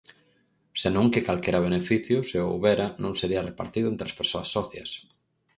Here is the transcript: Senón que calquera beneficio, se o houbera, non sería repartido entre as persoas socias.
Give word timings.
Senón 0.81 1.05
que 1.13 1.25
calquera 1.27 1.65
beneficio, 1.67 2.17
se 2.29 2.37
o 2.43 2.47
houbera, 2.51 2.87
non 3.03 3.13
sería 3.19 3.45
repartido 3.49 3.87
entre 3.89 4.05
as 4.09 4.17
persoas 4.19 4.49
socias. 4.55 4.89